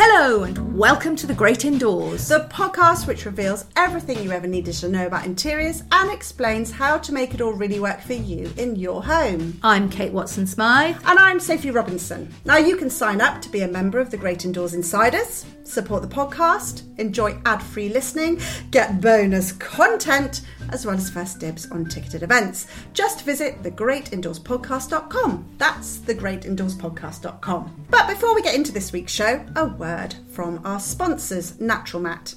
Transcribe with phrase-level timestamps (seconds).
[0.00, 2.28] Hello, and welcome to The Great Indoors.
[2.28, 6.98] The podcast which reveals everything you ever needed to know about interiors and explains how
[6.98, 9.58] to make it all really work for you in your home.
[9.60, 11.04] I'm Kate Watson Smyth.
[11.04, 12.32] And I'm Sophie Robinson.
[12.44, 16.02] Now you can sign up to be a member of the Great Indoors Insiders, support
[16.02, 18.40] the podcast, enjoy ad free listening,
[18.70, 22.66] get bonus content, as well as first dibs on ticketed events.
[22.92, 25.54] Just visit thegreatindoorspodcast.com.
[25.58, 27.86] That's thegreatindoorspodcast.com.
[27.90, 32.34] But before we get into this week's show, a word from our sponsors, Naturalmat.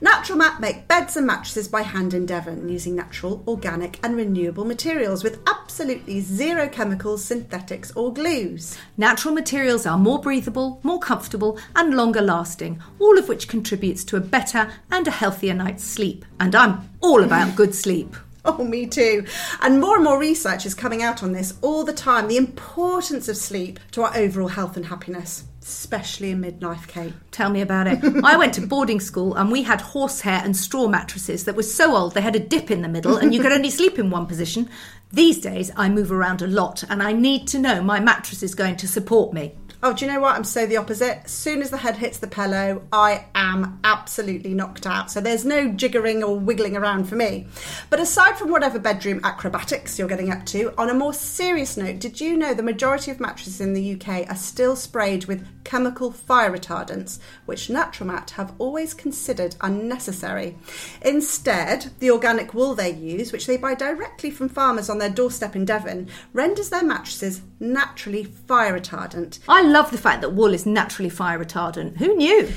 [0.00, 5.24] Naturalmat make beds and mattresses by hand in Devon using natural, organic, and renewable materials
[5.24, 8.76] with absolutely zero chemicals, synthetics, or glues.
[8.96, 14.16] Natural materials are more breathable, more comfortable, and longer lasting, all of which contributes to
[14.16, 16.24] a better and a healthier night's sleep.
[16.38, 18.16] And I'm all about good sleep.
[18.48, 19.26] Oh, me too.
[19.60, 23.28] And more and more research is coming out on this all the time the importance
[23.28, 27.12] of sleep to our overall health and happiness especially in midlife, Kate.
[27.32, 27.98] Tell me about it.
[28.24, 31.96] I went to boarding school and we had horsehair and straw mattresses that were so
[31.96, 34.26] old they had a dip in the middle and you could only sleep in one
[34.26, 34.70] position.
[35.12, 38.54] These days I move around a lot and I need to know my mattress is
[38.54, 39.56] going to support me.
[39.82, 40.36] Oh, do you know what?
[40.36, 41.20] I'm so the opposite.
[41.24, 45.10] As soon as the head hits the pillow, I am absolutely knocked out.
[45.10, 47.46] So there's no jiggering or wiggling around for me.
[47.90, 51.98] But aside from whatever bedroom acrobatics you're getting up to, on a more serious note,
[51.98, 56.10] did you know the majority of mattresses in the UK are still sprayed with chemical
[56.10, 60.56] fire retardants, which Naturalmat have always considered unnecessary?
[61.02, 65.54] Instead, the organic wool they use, which they buy directly from farmers on their doorstep
[65.54, 69.38] in Devon, renders their mattresses naturally fire retardant.
[69.48, 71.98] I love the fact that wool is naturally fire retardant.
[71.98, 72.48] Who knew?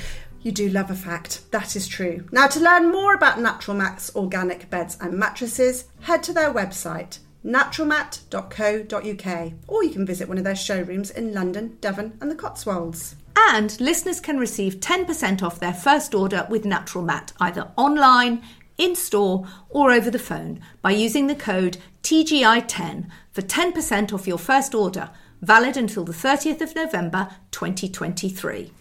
[0.42, 1.52] You do love a fact.
[1.52, 2.26] That is true.
[2.32, 9.54] Now, to learn more about Naturalmat's organic beds and mattresses, head to their website naturalmat.co.uk
[9.68, 13.16] or you can visit one of their showrooms in London, Devon, and the Cotswolds.
[13.36, 18.44] And listeners can receive 10% off their first order with Naturalmat, either online,
[18.78, 24.38] in store, or over the phone by using the code TGI10 for 10% off your
[24.38, 25.10] first order
[25.42, 28.72] valid until the 30th of November 2023.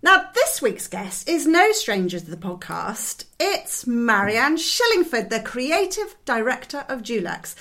[0.00, 3.24] Now, this week's guest is no stranger to the podcast.
[3.40, 7.56] It's Marianne Shillingford, the creative director of Dulux.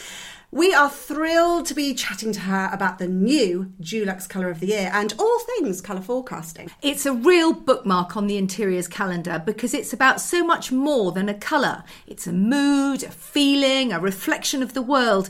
[0.50, 4.68] We are thrilled to be chatting to her about the new Dulux Colour of the
[4.68, 6.72] Year and all things colour forecasting.
[6.82, 11.28] It's a real bookmark on the interiors calendar because it's about so much more than
[11.28, 11.84] a colour.
[12.06, 15.30] It's a mood, a feeling, a reflection of the world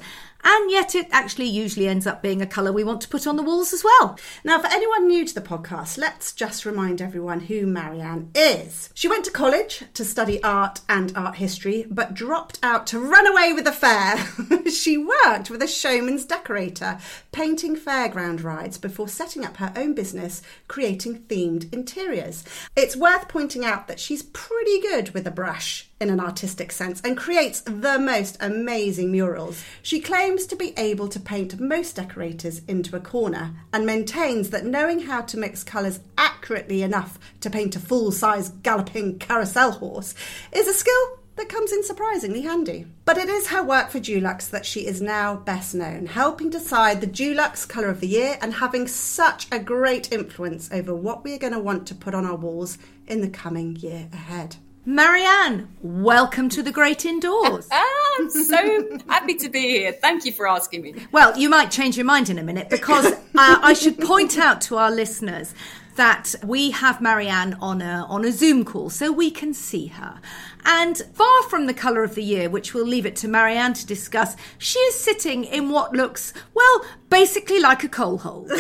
[0.50, 3.36] and yet it actually usually ends up being a colour we want to put on
[3.36, 4.18] the walls as well.
[4.46, 8.90] Now, for anyone new to the podcast, let's just remind everyone who Marianne is.
[8.94, 13.28] She went to college to study art and art history, but dropped out to run
[13.28, 14.26] away with the fair.
[14.72, 16.98] she worked with a showman's decorator,
[17.34, 22.46] painting fairground rides before setting up her own business, creating themed interiors.
[22.74, 27.02] It's worth pointing out that she's pretty good with a brush in an artistic sense
[27.02, 29.64] and creates the most amazing murals.
[29.82, 34.66] She claims to be able to paint most decorators into a corner and maintains that
[34.66, 40.14] knowing how to mix colours accurately enough to paint a full size galloping carousel horse
[40.52, 42.88] is a skill that comes in surprisingly handy.
[43.06, 47.00] But it is her work for Dulux that she is now best known, helping decide
[47.00, 51.34] the Dulux colour of the year and having such a great influence over what we
[51.34, 54.58] are going to want to put on our walls in the coming year ahead.
[54.90, 57.68] Marianne, welcome to the great indoors.
[58.20, 59.92] I'm so happy to be here.
[59.92, 60.96] Thank you for asking me.
[61.12, 64.62] Well, you might change your mind in a minute because uh, I should point out
[64.62, 65.54] to our listeners
[65.98, 70.22] that we have Marianne on a on a Zoom call so we can see her.
[70.64, 73.86] And far from the colour of the year, which we'll leave it to Marianne to
[73.86, 78.46] discuss, she is sitting in what looks, well, basically like a coal hole.
[78.52, 78.58] um,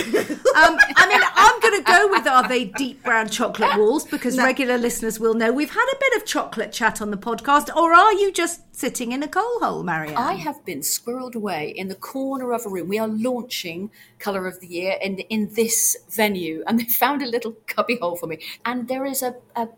[0.96, 4.44] I mean, I'm going to go with are they deep brown chocolate walls because no.
[4.44, 7.94] regular listeners will know we've had a bit of chocolate chat on the podcast, or
[7.94, 10.18] are you just sitting in a coal hole, Marianne?
[10.18, 12.88] I have been squirreled away in the corner of a room.
[12.88, 17.28] We are launching Colour of the Year in, in this venue, and they found a
[17.28, 18.40] little cubbyhole for me.
[18.66, 19.70] And there is a, a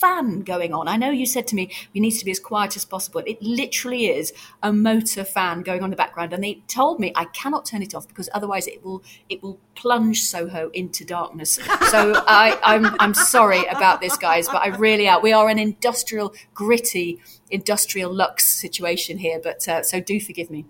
[0.00, 0.88] fan going on.
[0.88, 3.22] I know you said to me we need to be as quiet as possible.
[3.26, 4.32] It literally is
[4.62, 7.82] a motor fan going on in the background, and they told me I cannot turn
[7.82, 11.58] it off because otherwise it will it will plunge Soho into darkness.
[11.86, 15.20] So I, I'm I'm sorry about this, guys, but I really are.
[15.20, 17.20] We are an industrial, gritty,
[17.50, 20.64] industrial lux situation here, but uh, so do forgive me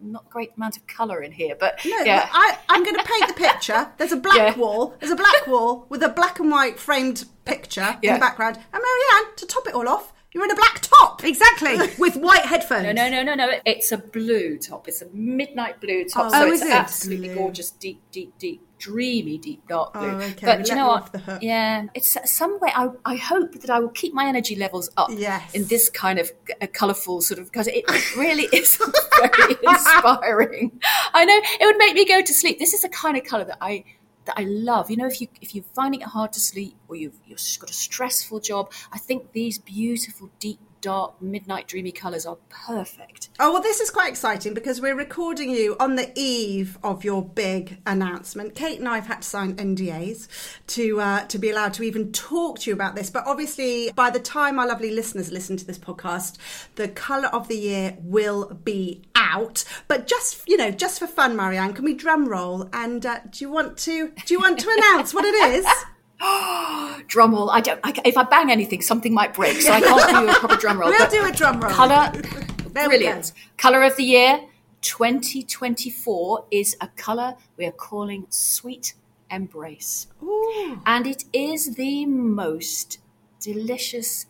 [0.00, 2.28] not a great amount of colour in here, but no, yeah.
[2.32, 3.90] I, am going to paint the picture.
[3.98, 4.56] There's a black yeah.
[4.56, 4.94] wall.
[5.00, 8.14] There's a black wall with a black and white framed picture yeah.
[8.14, 8.56] in the background.
[8.56, 11.24] And Marianne, to top it all off, You're in a black top.
[11.24, 12.84] Exactly, with white headphones.
[12.84, 13.52] No, no, no, no, no.
[13.64, 14.86] It's a blue top.
[14.86, 16.26] It's a midnight blue top.
[16.26, 17.36] Oh, so Oh, it's absolutely Blue.
[17.36, 20.02] gorgeous, deep, deep, deep, dreamy, deep dark blue.
[20.10, 20.44] Oh, okay.
[20.44, 21.02] But you know what?
[21.04, 21.42] off the hook.
[21.42, 22.70] Yeah, it's some way.
[22.74, 25.54] I, I hope that I will keep my energy levels up Yes.
[25.54, 26.30] in this kind of
[26.60, 27.84] uh, colourful sort of because it
[28.18, 28.76] really is
[29.18, 30.78] very inspiring.
[31.14, 32.58] I know it would make me go to sleep.
[32.58, 33.84] This is the kind of colour that I
[34.26, 34.90] that I love.
[34.90, 37.70] You know, if you if you're finding it hard to sleep or you've you've got
[37.70, 43.28] a stressful job, I think these beautiful, deep, dark, midnight, dreamy colours are perfect.
[43.40, 47.24] Oh, well, this is quite exciting because we're recording you on the eve of your
[47.24, 48.54] big announcement.
[48.54, 50.28] Kate and I have had to sign NDAs
[50.68, 53.10] to uh, to be allowed to even talk to you about this.
[53.10, 56.36] But obviously, by the time our lovely listeners listen to this podcast,
[56.76, 59.64] the colour of the year will be out.
[59.88, 62.68] But just you know, just for fun, Marianne, can we drum roll?
[62.72, 65.66] And uh, do you want to do you want to announce what it is?
[67.08, 67.50] Drum roll.
[67.50, 67.80] I don't.
[67.84, 70.80] I, if I bang anything, something might break, so I can't do a proper drum
[70.80, 70.90] roll.
[70.98, 71.72] We'll do a drum roll.
[71.72, 72.12] Color,
[72.72, 73.32] brilliant.
[73.56, 74.40] Color of the year
[74.80, 78.94] 2024 is a color we are calling Sweet
[79.30, 80.06] Embrace.
[80.22, 80.80] Ooh.
[80.86, 82.98] And it is the most
[83.40, 84.26] delicious,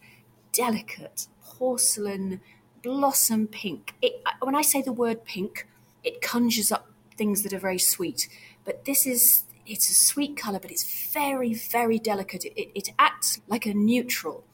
[0.52, 2.40] delicate porcelain
[2.82, 3.94] blossom pink.
[4.00, 5.66] It, when I say the word pink,
[6.04, 8.28] it conjures up things that are very sweet.
[8.64, 12.44] But this is, it's a sweet color, but it's very, very delicate.
[12.44, 14.44] It, it, it acts like a neutral.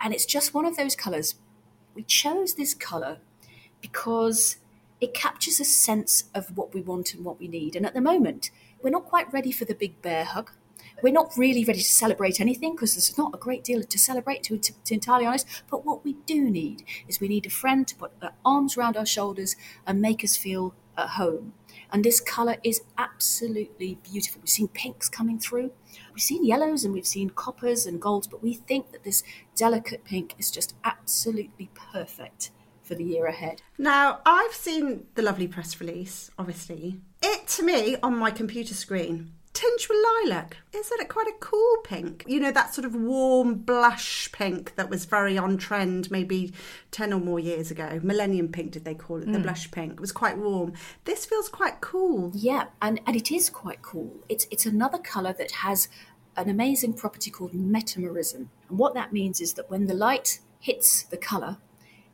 [0.00, 1.34] And it's just one of those colors.
[1.94, 3.18] We chose this color
[3.80, 4.56] because
[5.00, 7.74] it captures a sense of what we want and what we need.
[7.74, 8.50] And at the moment,
[8.80, 10.50] we're not quite ready for the big bear hug.
[11.02, 14.44] We're not really ready to celebrate anything because there's not a great deal to celebrate,
[14.44, 15.48] to, to, to be entirely honest.
[15.68, 18.96] But what we do need is we need a friend to put their arms around
[18.96, 19.56] our shoulders
[19.86, 21.54] and make us feel at home.
[21.92, 24.40] And this colour is absolutely beautiful.
[24.40, 25.72] We've seen pinks coming through,
[26.14, 29.22] we've seen yellows, and we've seen coppers and golds, but we think that this
[29.54, 32.50] delicate pink is just absolutely perfect
[32.82, 33.62] for the year ahead.
[33.76, 37.00] Now, I've seen the lovely press release, obviously.
[37.22, 40.56] It, to me, on my computer screen, tinged with lilac.
[40.72, 42.24] Isn't it quite a cool pink?
[42.26, 46.52] You know, that sort of warm blush pink that was very on trend maybe
[46.90, 48.00] 10 or more years ago.
[48.02, 49.26] Millennium pink, did they call it?
[49.26, 49.42] The hmm.
[49.42, 49.94] blush pink.
[49.94, 50.72] It was quite warm.
[51.04, 52.30] This feels quite cool.
[52.34, 54.24] Yeah, and, and it is quite cool.
[54.28, 55.88] It's it's another colour that has
[56.36, 58.46] an amazing property called metamerism.
[58.68, 61.58] And what that means is that when the light hits the colour,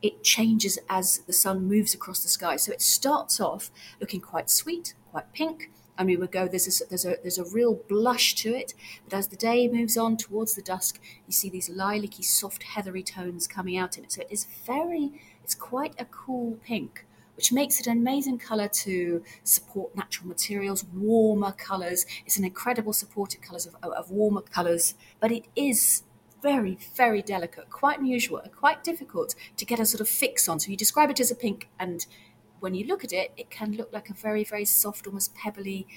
[0.01, 2.57] it changes as the sun moves across the sky.
[2.57, 6.85] So it starts off looking quite sweet, quite pink, and we would go there's a,
[6.87, 8.73] there's a there's a real blush to it.
[9.03, 13.03] But as the day moves on towards the dusk, you see these lilac-y, soft, heathery
[13.03, 14.13] tones coming out in it.
[14.13, 15.11] So it is very
[15.43, 17.05] it's quite a cool pink
[17.35, 22.05] which makes it an amazing colour to support natural materials, warmer colours.
[22.25, 26.03] It's an incredible supported colours of, of warmer colours, but it is
[26.41, 30.59] very, very delicate, quite unusual, quite difficult to get a sort of fix on.
[30.59, 32.05] So you describe it as a pink, and
[32.59, 35.87] when you look at it, it can look like a very, very soft, almost pebbly,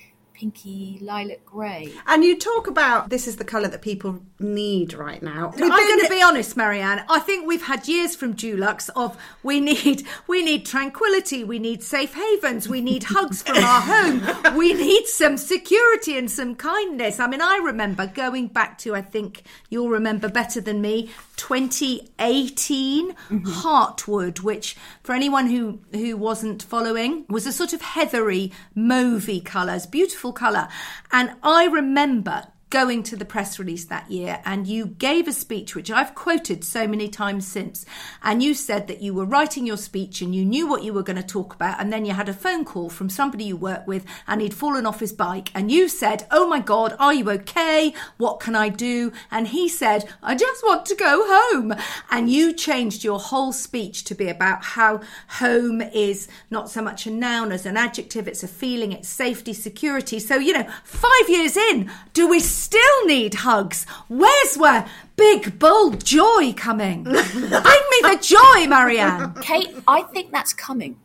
[0.42, 1.92] pinky lilac grey.
[2.08, 5.52] And you talk about this is the colour that people need right now.
[5.54, 7.04] I'm going to be honest, Marianne.
[7.08, 11.84] I think we've had years from Dulux of we need we need tranquility, we need
[11.84, 17.20] safe havens, we need hugs from our home, we need some security and some kindness.
[17.20, 23.14] I mean, I remember going back to I think you'll remember better than me, 2018
[23.30, 29.86] Heartwood, which for anyone who who wasn't following was a sort of heathery, mauvey colours,
[29.86, 30.68] beautiful colour,
[31.10, 35.76] and I remember going to the press release that year and you gave a speech
[35.76, 37.84] which I've quoted so many times since
[38.22, 41.02] and you said that you were writing your speech and you knew what you were
[41.02, 43.86] going to talk about and then you had a phone call from somebody you work
[43.86, 47.30] with and he'd fallen off his bike and you said oh my god are you
[47.30, 47.92] okay?
[48.16, 49.12] What can I do?
[49.30, 51.74] And he said I just want to go home.
[52.10, 57.06] And you changed your whole speech to be about how home is not so much
[57.06, 60.18] a noun as an adjective it's a feeling it's safety security.
[60.18, 63.86] So you know 5 years in do we still need hugs.
[64.08, 67.02] Where's where big, bold joy coming?
[67.04, 69.34] Bring me the joy, Marianne.
[69.42, 70.98] Kate, I think that's coming.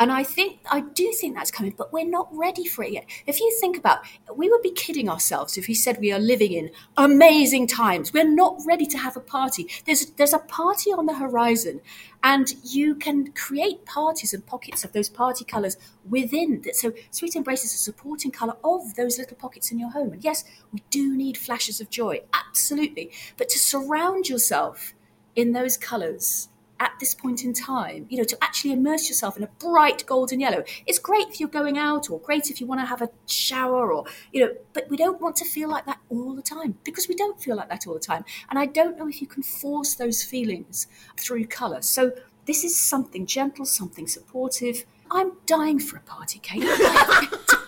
[0.00, 3.04] And I think, I do think that's coming, but we're not ready for it yet.
[3.26, 3.98] If you think about
[4.34, 8.14] we would be kidding ourselves if we said we are living in amazing times.
[8.14, 9.68] We're not ready to have a party.
[9.84, 11.82] There's, there's a party on the horizon,
[12.22, 15.76] and you can create parties and pockets of those party colours
[16.08, 16.60] within.
[16.62, 16.76] That.
[16.76, 20.12] So, Sweet Embrace is a supporting colour of those little pockets in your home.
[20.12, 23.10] And yes, we do need flashes of joy, absolutely.
[23.38, 24.94] But to surround yourself
[25.34, 26.49] in those colours
[26.80, 30.40] at this point in time, you know, to actually immerse yourself in a bright golden
[30.40, 30.64] yellow.
[30.86, 33.92] It's great if you're going out or great if you want to have a shower
[33.92, 37.06] or, you know, but we don't want to feel like that all the time because
[37.06, 38.24] we don't feel like that all the time.
[38.48, 40.86] And I don't know if you can force those feelings
[41.18, 41.82] through colour.
[41.82, 42.12] So
[42.46, 44.86] this is something gentle, something supportive.
[45.10, 46.64] I'm dying for a party, Kate.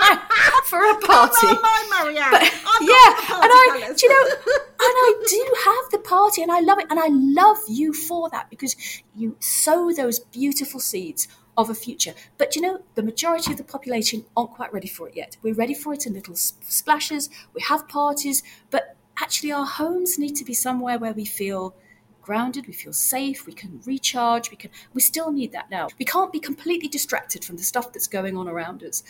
[0.73, 1.47] for a party.
[1.49, 2.31] Come on, my Marianne.
[2.31, 2.50] But-
[2.81, 3.09] yeah,
[3.43, 4.00] and I, colours.
[4.00, 4.31] do you know,
[4.87, 8.31] and I do have the party, and I love it, and I love you for
[8.31, 8.75] that because
[9.14, 12.14] you sow those beautiful seeds of a future.
[12.38, 15.37] But you know, the majority of the population aren't quite ready for it yet.
[15.43, 17.29] We're ready for it in little splashes.
[17.55, 21.75] We have parties, but actually, our homes need to be somewhere where we feel
[22.23, 25.88] grounded, we feel safe, we can recharge, we can we still need that now.
[25.99, 29.02] We can't be completely distracted from the stuff that's going on around us.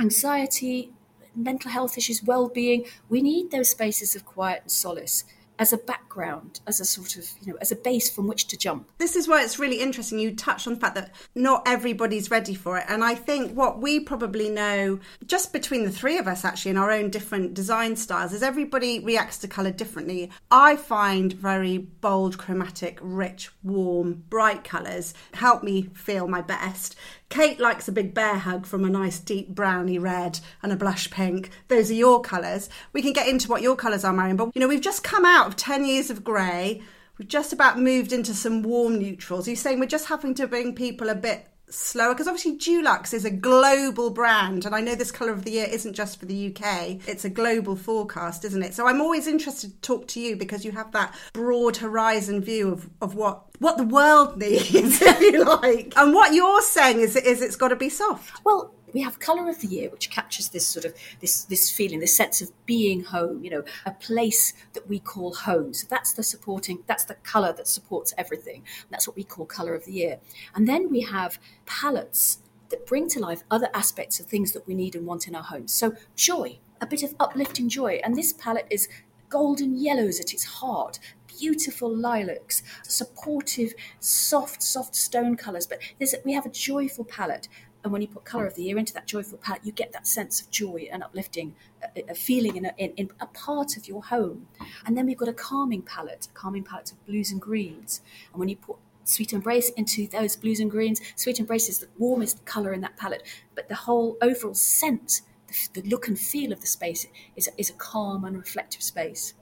[0.00, 0.90] Anxiety,
[1.34, 5.24] mental health issues, well-being, we need those spaces of quiet and solace
[5.58, 8.56] as a background, as a sort of, you know, as a base from which to
[8.56, 8.90] jump.
[8.98, 10.18] this is why it's really interesting.
[10.18, 12.84] You touched on the fact that not everybody's ready for it.
[12.88, 16.78] And I think what we probably know, just between the three of us actually, in
[16.78, 20.30] our own different design styles, is everybody reacts to colour differently.
[20.50, 26.96] I find very bold, chromatic, rich, warm, bright colours help me feel my best.
[27.32, 31.10] Kate likes a big bear hug from a nice deep browny red and a blush
[31.10, 31.48] pink.
[31.68, 32.68] Those are your colours.
[32.92, 35.24] We can get into what your colours are, Marianne, but you know, we've just come
[35.24, 36.82] out of 10 years of grey.
[37.16, 39.46] We've just about moved into some warm neutrals.
[39.46, 42.14] Are you saying we're just having to bring people a bit slower?
[42.14, 45.66] Because obviously Dulux is a global brand, and I know this colour of the year
[45.70, 47.08] isn't just for the UK.
[47.08, 48.74] It's a global forecast, isn't it?
[48.74, 52.70] So I'm always interested to talk to you because you have that broad horizon view
[52.70, 55.92] of, of what what the world needs, if you like.
[55.96, 58.44] And what you're saying is is it's got to be soft.
[58.44, 62.00] Well, we have colour of the year, which captures this sort of this this feeling,
[62.00, 63.42] this sense of being home.
[63.44, 65.74] You know, a place that we call home.
[65.74, 66.82] So that's the supporting.
[66.86, 68.62] That's the colour that supports everything.
[68.90, 70.18] That's what we call colour of the year.
[70.54, 72.38] And then we have palettes
[72.70, 75.42] that bring to life other aspects of things that we need and want in our
[75.42, 75.72] homes.
[75.72, 78.88] So joy, a bit of uplifting joy, and this palette is
[79.28, 80.98] golden yellows at its heart.
[81.38, 85.66] Beautiful lilacs, supportive, soft, soft stone colours.
[85.66, 85.78] But
[86.24, 87.48] we have a joyful palette
[87.84, 90.06] and when you put colour of the year into that joyful palette, you get that
[90.06, 91.54] sense of joy and uplifting,
[91.96, 94.46] a, a feeling in a, in, in a part of your home.
[94.86, 98.00] And then we've got a calming palette, a calming palette of blues and greens.
[98.32, 101.88] And when you put Sweet Embrace into those blues and greens, Sweet Embrace is the
[101.98, 103.24] warmest colour in that palette,
[103.54, 107.70] but the whole overall scent, the, the look and feel of the space is, is
[107.70, 109.34] a calm and reflective space.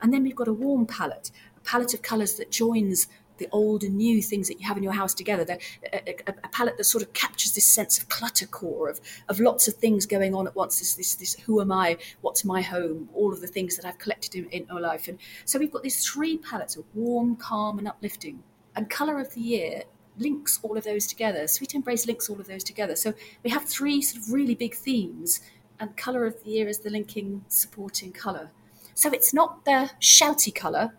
[0.00, 3.82] And then we've got a warm palette, a palette of colours that joins the old
[3.82, 5.58] and new things that you have in your house together.
[5.92, 9.74] A, a, palette that sort of captures this sense of cluttercore of of lots of
[9.74, 10.78] things going on at once.
[10.78, 11.96] This this this who am I?
[12.20, 13.08] What's my home?
[13.14, 15.08] All of the things that I've collected in, in my life.
[15.08, 18.42] And so we've got these three palettes of warm, calm, and uplifting.
[18.76, 19.82] And colour of the year
[20.18, 21.46] links all of those together.
[21.46, 22.96] Sweet Embrace links all of those together.
[22.96, 25.40] So we have three sort of really big themes,
[25.80, 28.50] and colour of the year is the linking, supporting colour.
[28.94, 30.94] So it's not the shouty colour,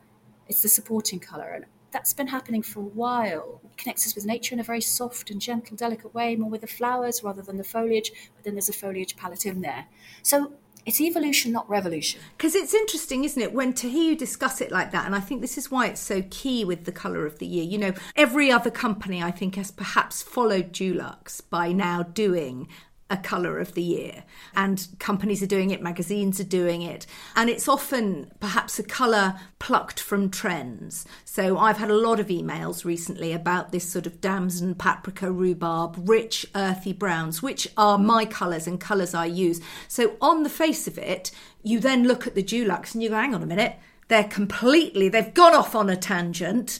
[0.47, 1.49] it's the supporting colour.
[1.49, 3.61] And that's been happening for a while.
[3.63, 6.61] It connects us with nature in a very soft and gentle, delicate way, more with
[6.61, 9.85] the flowers rather than the foliage, but then there's a foliage palette in there.
[10.21, 10.53] So
[10.85, 12.21] it's evolution, not revolution.
[12.37, 15.19] Because it's interesting, isn't it, when to hear you discuss it like that, and I
[15.19, 17.63] think this is why it's so key with the colour of the year.
[17.63, 22.67] You know, every other company I think has perhaps followed Dulux by now doing
[23.09, 24.23] a colour of the year.
[24.55, 27.05] And companies are doing it, magazines are doing it.
[27.35, 31.05] And it's often perhaps a colour plucked from trends.
[31.25, 35.95] So I've had a lot of emails recently about this sort of damson, paprika, rhubarb,
[36.07, 39.59] rich, earthy browns, which are my colours and colours I use.
[39.87, 41.31] So on the face of it,
[41.63, 43.75] you then look at the Dulux and you go, hang on a minute,
[44.07, 46.79] they're completely, they've gone off on a tangent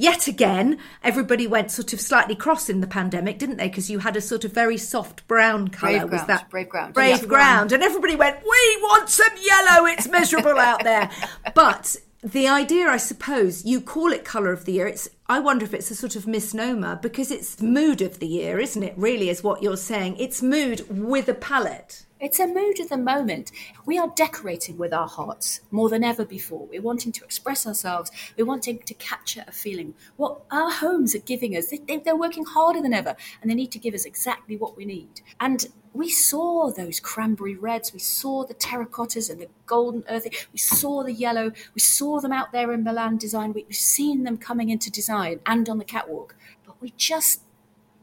[0.00, 3.68] yet again, everybody went sort of slightly cross in the pandemic, didn't they?
[3.68, 5.92] Because you had a sort of very soft brown colour.
[5.92, 6.94] Brave was ground, that brave ground.
[6.94, 9.86] Brave ground, and everybody went, "We want some yellow.
[9.86, 11.10] It's miserable out there."
[11.54, 14.86] But the idea, I suppose, you call it colour of the year.
[14.86, 18.58] It's I wonder if it's a sort of misnomer because it's mood of the year,
[18.58, 18.94] isn't it?
[18.96, 20.16] Really, is what you're saying.
[20.18, 22.04] It's mood with a palette.
[22.20, 23.50] It's a mood of the moment.
[23.86, 26.66] We are decorating with our hearts more than ever before.
[26.66, 28.10] We're wanting to express ourselves.
[28.36, 29.94] We're wanting to capture a feeling.
[30.16, 33.72] What our homes are giving us, they, they're working harder than ever, and they need
[33.72, 35.22] to give us exactly what we need.
[35.40, 40.58] And we saw those cranberry reds, we saw the terracottas and the golden earthy, we
[40.58, 44.36] saw the yellow, we saw them out there in Milan Design Week, we've seen them
[44.36, 46.36] coming into design and on the catwalk,
[46.66, 47.40] but we just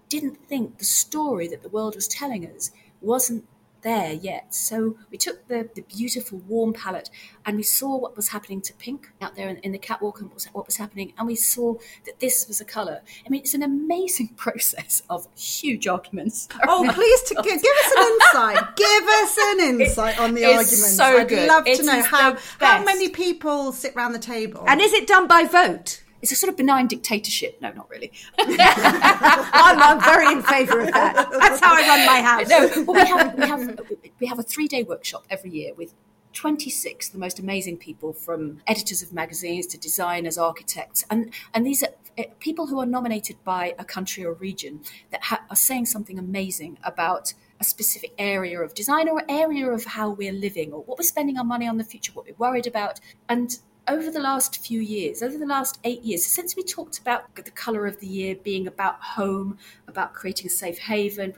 [0.10, 3.46] didn't think the story that the world was telling us wasn't
[3.82, 4.54] there yet.
[4.54, 7.10] So we took the, the beautiful warm palette
[7.46, 10.30] and we saw what was happening to pink out there in, in the catwalk and
[10.30, 11.14] what was, what was happening.
[11.18, 13.02] And we saw that this was a colour.
[13.26, 16.48] I mean, it's an amazing process of huge arguments.
[16.70, 18.58] Oh, please to, give, give us an insight.
[18.76, 20.98] give us an insight on the It's arguments.
[20.98, 21.48] so I'd good.
[21.48, 24.66] love to know how, how many people sit around the table.
[24.68, 26.04] And is it done by vote?
[26.22, 27.62] It's a sort of benign dictatorship.
[27.62, 28.12] No, not really.
[28.40, 31.14] I'm, I'm very in favour of that.
[31.32, 32.50] That's how I run my house.
[32.50, 33.82] no, well, we have we have
[34.20, 35.94] we have a three day workshop every year with.
[36.34, 41.82] 26 the most amazing people from editors of magazines to designers architects and and these
[41.82, 45.86] are uh, people who are nominated by a country or region that ha- are saying
[45.86, 50.84] something amazing about a specific area of design or area of how we're living or
[50.84, 54.20] what we're spending our money on the future what we're worried about and over the
[54.20, 58.00] last few years, over the last eight years, since we talked about the colour of
[58.00, 61.34] the year being about home, about creating a safe haven,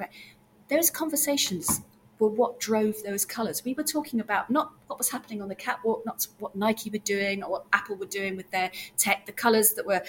[0.68, 1.82] those conversations
[2.18, 3.64] were what drove those colours.
[3.64, 6.98] We were talking about not what was happening on the catwalk, not what Nike were
[6.98, 10.02] doing or what Apple were doing with their tech, the colours that were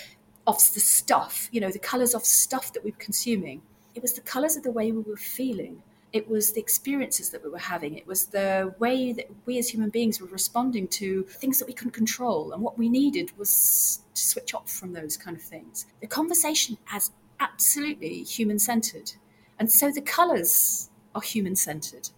[0.47, 3.63] off the stuff, you know, the colours of stuff that we were consuming.
[3.95, 5.83] It was the colours of the way we were feeling.
[6.13, 7.97] It was the experiences that we were having.
[7.97, 11.75] It was the way that we as human beings were responding to things that we
[11.75, 12.53] couldn't control.
[12.53, 15.87] And what we needed was to switch off from those kind of things.
[16.01, 19.13] The conversation as absolutely human centered.
[19.59, 22.11] And so the colours are human centered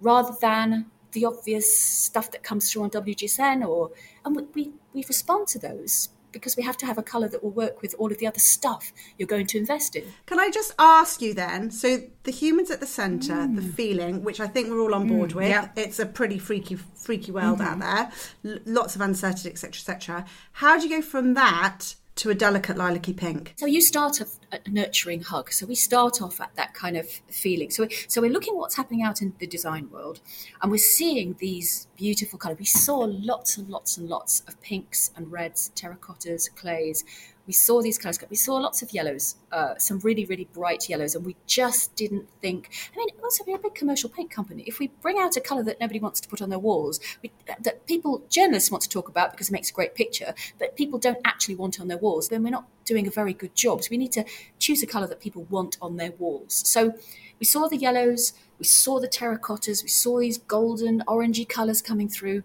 [0.00, 3.90] rather than the obvious stuff that comes through on WGSN or
[4.24, 7.42] and we, we, we respond to those because we have to have a colour that
[7.42, 10.04] will work with all of the other stuff you're going to invest in.
[10.26, 11.70] Can I just ask you then?
[11.70, 13.74] So the humans at the centre, the mm.
[13.74, 15.48] feeling, which I think we're all on board mm, with.
[15.48, 15.68] yeah.
[15.76, 18.44] It's a pretty freaky, freaky world out mm-hmm.
[18.44, 18.54] there.
[18.54, 20.24] L- lots of uncertainty, etc., etc.
[20.52, 23.54] How do you go from that to a delicate lilac-y pink?
[23.56, 25.52] So you start a, a nurturing hug.
[25.52, 27.70] So we start off at that kind of feeling.
[27.70, 30.20] So, so we're looking what's happening out in the design world,
[30.60, 32.58] and we're seeing these beautiful colours.
[32.58, 37.04] We saw lots and lots and lots of pinks and reds, terracottas, clays.
[37.46, 38.18] We saw these colours.
[38.28, 42.28] We saw lots of yellows, uh, some really, really bright yellows, and we just didn't
[42.40, 42.70] think.
[42.94, 44.62] I mean, also we're a big commercial paint company.
[44.66, 47.32] If we bring out a colour that nobody wants to put on their walls, we,
[47.46, 50.98] that people journalists want to talk about because it makes a great picture, but people
[50.98, 53.82] don't actually want on their walls, then we're not doing a very good job.
[53.82, 54.24] So we need to
[54.58, 56.62] choose a colour that people want on their walls.
[56.66, 56.94] So
[57.38, 62.08] we saw the yellows, we saw the terracottas, we saw these golden, orangey colours coming
[62.08, 62.42] through,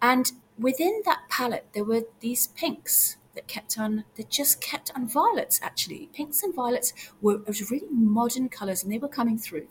[0.00, 5.08] and within that palette there were these pinks that kept on that just kept on
[5.08, 6.10] violets actually.
[6.12, 7.40] Pinks and violets were
[7.70, 9.68] really modern colors and they were coming through.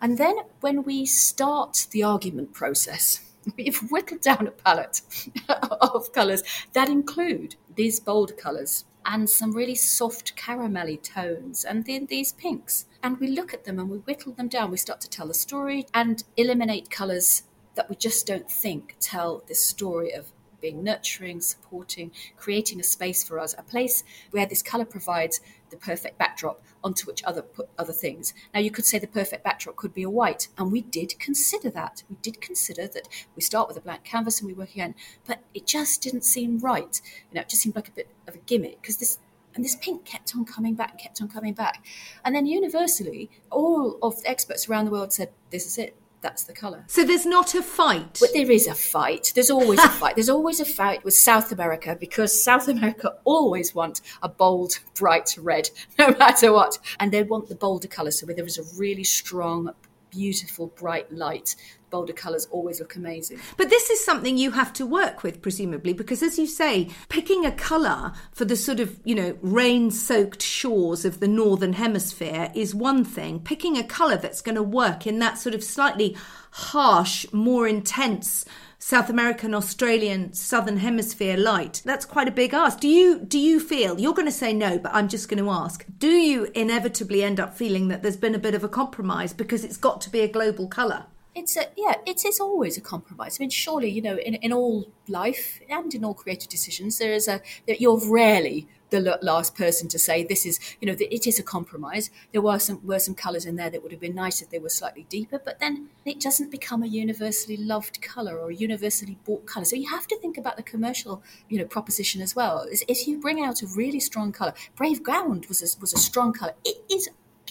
[0.00, 3.20] And then when we start the argument process
[3.56, 5.00] we've whittled down a palette
[5.48, 12.06] of colors that include these bold colors and some really soft caramelly tones and then
[12.06, 12.86] these pinks.
[13.02, 14.70] And we look at them and we whittle them down.
[14.70, 17.42] We start to tell the story and eliminate colors
[17.74, 20.26] that we just don't think tell this story of
[20.62, 25.76] being nurturing, supporting, creating a space for us, a place where this color provides the
[25.76, 28.32] perfect backdrop onto which other put other things.
[28.54, 31.70] Now you could say the perfect backdrop could be a white, and we did consider
[31.70, 32.02] that.
[32.08, 34.94] We did consider that we start with a blank canvas and we work again,
[35.26, 37.00] but it just didn't seem right.
[37.30, 39.18] You know, it just seemed like a bit of a gimmick because this
[39.54, 41.84] and this pink kept on coming back, kept on coming back.
[42.24, 45.94] And then universally, all of the experts around the world said, This is it.
[46.22, 46.84] That's the colour.
[46.86, 48.18] So there's not a fight.
[48.20, 49.32] But there is a fight.
[49.34, 50.14] There's always a fight.
[50.14, 55.36] There's always a fight with South America because South America always want a bold, bright
[55.36, 56.78] red, no matter what.
[57.00, 58.12] And they want the bolder colour.
[58.12, 59.70] So there is a really strong,
[60.12, 61.56] beautiful, bright light,
[61.90, 63.40] bolder colours always look amazing.
[63.56, 67.44] But this is something you have to work with, presumably, because as you say, picking
[67.44, 72.52] a colour for the sort of, you know, rain soaked shores of the Northern Hemisphere
[72.54, 73.40] is one thing.
[73.40, 76.16] Picking a colour that's going to work in that sort of slightly
[76.52, 78.44] harsh, more intense
[78.84, 81.82] South American, Australian, Southern Hemisphere light.
[81.84, 82.80] That's quite a big ask.
[82.80, 85.50] Do you do you feel you're going to say no, but I'm just going to
[85.50, 85.86] ask.
[85.98, 89.62] Do you inevitably end up feeling that there's been a bit of a compromise because
[89.62, 91.06] it's got to be a global colour?
[91.32, 93.36] It's a yeah, it is always a compromise.
[93.38, 97.12] I mean, surely you know, in, in all life and in all creative decisions, there
[97.12, 101.26] is a that you're rarely the last person to say this is you know it
[101.26, 102.10] is a compromise.
[102.32, 104.58] There were some were some colours in there that would have been nice if they
[104.58, 109.18] were slightly deeper, but then it doesn't become a universally loved colour or a universally
[109.24, 109.64] bought colour.
[109.64, 112.66] So you have to think about the commercial you know proposition as well.
[112.70, 116.32] If you bring out a really strong colour, Brave Ground was a, was a strong
[116.32, 116.54] colour.
[116.64, 117.08] It is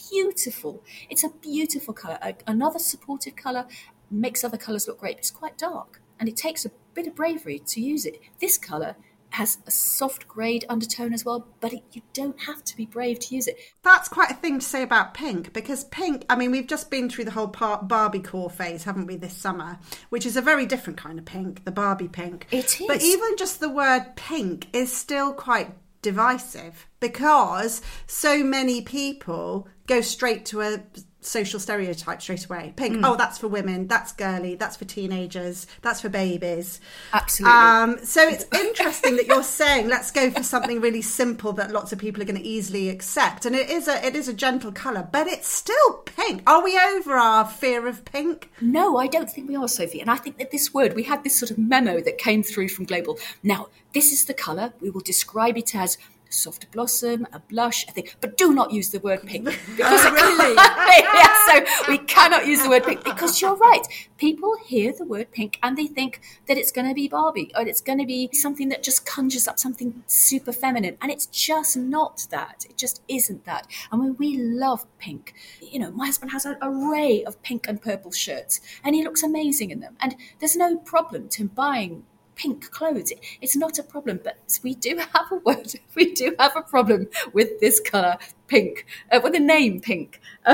[0.09, 0.83] beautiful.
[1.09, 2.19] It's a beautiful colour.
[2.21, 3.65] A, another supportive colour
[4.11, 5.17] makes other colours look great.
[5.17, 8.21] It's quite dark and it takes a bit of bravery to use it.
[8.39, 8.95] This colour
[9.31, 13.19] has a soft grade undertone as well, but it, you don't have to be brave
[13.19, 13.57] to use it.
[13.83, 17.09] That's quite a thing to say about pink because pink, I mean, we've just been
[17.09, 20.65] through the whole par- Barbie core phase, haven't we, this summer, which is a very
[20.65, 22.47] different kind of pink, the Barbie pink.
[22.51, 29.67] It But even just the word pink is still quite divisive because so many people
[29.87, 30.81] go straight to a
[31.21, 32.73] social stereotype straight away.
[32.75, 33.07] Pink, Mm.
[33.07, 36.79] oh, that's for women, that's girly, that's for teenagers, that's for babies.
[37.13, 37.57] Absolutely.
[37.57, 41.93] Um, so it's interesting that you're saying let's go for something really simple that lots
[41.93, 44.71] of people are going to easily accept, and it is a it is a gentle
[44.71, 46.41] colour, but it's still pink.
[46.47, 48.49] Are we over our fear of pink?
[48.59, 50.01] No, I don't think we are, Sophie.
[50.01, 52.69] And I think that this word, we had this sort of memo that came through
[52.69, 53.19] from Global.
[53.43, 54.73] Now, this is the colour.
[54.81, 55.97] We will describe it as
[56.33, 59.41] soft blossom, a blush, I think, but do not use the word pink.
[59.71, 60.55] Oh, because really?
[60.55, 63.81] yeah, so we cannot use the word pink because you're right.
[64.17, 67.63] People hear the word pink and they think that it's going to be Barbie or
[67.67, 70.97] it's going to be something that just conjures up something super feminine.
[71.01, 72.65] And it's just not that.
[72.69, 73.67] It just isn't that.
[73.91, 75.33] I mean, we love pink.
[75.61, 79.23] You know, my husband has an array of pink and purple shirts and he looks
[79.23, 79.95] amazing in them.
[79.99, 82.03] And there's no problem to him buying
[82.41, 83.13] pink clothes.
[83.39, 85.73] It's not a problem, but we do have a word.
[85.95, 88.17] We do have a problem with this colour,
[88.51, 90.19] pink, uh, with the name pink.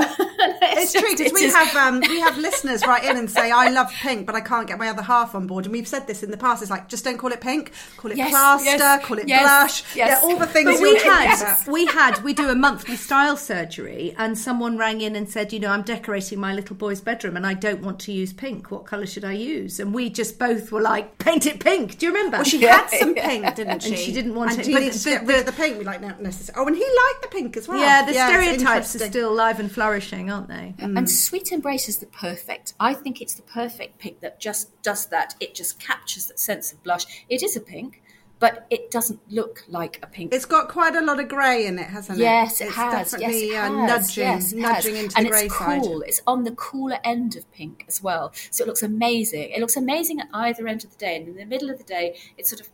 [0.80, 3.90] It's true because we have um, we have listeners write in and say I love
[3.90, 5.64] pink, but I can't get my other half on board.
[5.66, 6.62] And we've said this in the past.
[6.62, 9.42] It's like just don't call it pink, call it Yes, plaster, yes, call it yes,
[9.42, 9.96] blush.
[9.96, 10.20] yes.
[10.22, 10.80] Yeah, all the things.
[10.80, 15.28] We had, we had, we do a monthly style surgery, and someone rang in and
[15.28, 18.32] said, you know, I'm decorating my little boy's bedroom, and I don't want to use
[18.32, 18.70] pink.
[18.70, 19.80] What colour should I use?
[19.80, 21.98] And we just both were like, paint it pink.
[21.98, 22.36] Do you remember?
[22.38, 23.88] Well, she Yeah, had some pink, didn't she?
[23.90, 24.72] And she didn't want and it.
[24.72, 25.78] But the- to get rid of the pink?
[25.78, 26.62] We like no necessarily.
[26.64, 27.80] Oh, and he liked the pink as well.
[27.80, 30.74] yeah, the it's stereotypes are still alive and flourishing, aren't they?
[30.78, 32.74] And Sweet Embrace is the perfect.
[32.78, 35.34] I think it's the perfect pink that just does that.
[35.40, 37.04] It just captures that sense of blush.
[37.28, 38.02] It is a pink,
[38.38, 40.32] but it doesn't look like a pink.
[40.32, 42.22] It's got quite a lot of grey in it, hasn't it?
[42.22, 42.92] Yes, it it's has.
[42.92, 43.88] Yes, Definitely it uh, has.
[43.88, 45.04] nudging, yes, it nudging has.
[45.04, 45.82] into and the grey it's side.
[45.82, 46.02] cool.
[46.02, 49.50] It's on the cooler end of pink as well, so it looks amazing.
[49.50, 51.84] It looks amazing at either end of the day, and in the middle of the
[51.84, 52.68] day, it's sort of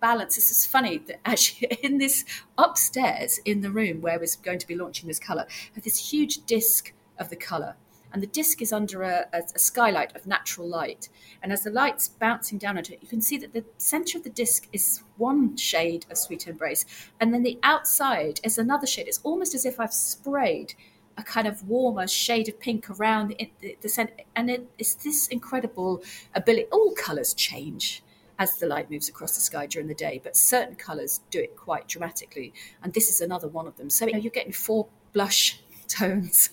[0.00, 0.36] balance.
[0.36, 2.24] This is funny that actually in this
[2.58, 6.44] upstairs in the room where we're going to be launching this color, have this huge
[6.46, 7.76] disc of the color.
[8.12, 11.08] And the disc is under a, a, a skylight of natural light.
[11.42, 14.24] And as the light's bouncing down onto it, you can see that the center of
[14.24, 16.86] the disc is one shade of Sweet Embrace.
[17.20, 19.08] And then the outside is another shade.
[19.08, 20.74] It's almost as if I've sprayed
[21.18, 24.14] a kind of warmer shade of pink around the, the, the center.
[24.34, 26.02] And it, it's this incredible
[26.34, 26.68] ability.
[26.72, 28.02] All colors change
[28.38, 31.56] as the light moves across the sky during the day, but certain colours do it
[31.56, 33.90] quite dramatically, and this is another one of them.
[33.90, 36.50] So you know, you're getting four blush tones.